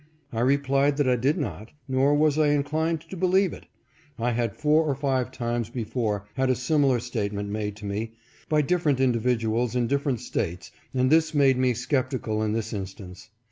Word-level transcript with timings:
I 0.33 0.39
replied 0.39 0.97
that 0.97 1.07
I 1.07 1.15
did 1.15 1.37
not, 1.37 1.69
nor 1.87 2.15
was 2.15 2.39
I 2.39 2.47
inclined 2.47 3.01
to 3.01 3.15
believe 3.15 3.53
it. 3.53 3.67
I 4.17 4.31
had 4.31 4.55
four 4.55 4.81
or 4.83 4.95
five 4.95 5.31
times 5.31 5.69
before 5.69 6.25
had 6.33 6.49
a 6.49 6.55
similar 6.55 6.99
statement 6.99 7.49
made 7.49 7.75
to 7.75 7.85
me 7.85 8.13
by 8.49 8.63
different 8.63 8.99
individuals 8.99 9.75
in 9.75 9.85
different 9.85 10.19
States 10.19 10.71
and 10.91 11.11
this 11.11 11.35
made 11.35 11.59
me 11.59 11.75
skeptical 11.75 12.41
in 12.41 12.53
this 12.53 12.73
instance. 12.73 13.29